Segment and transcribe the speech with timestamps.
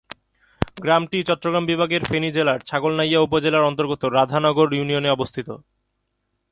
[0.77, 5.47] গ্রামটি চট্টগ্রাম বিভাগের ফেনী জেলার ছাগলনাইয়া উপজেলার অন্তর্গত রাধানগর ইউনিয়নে অবস্থিত।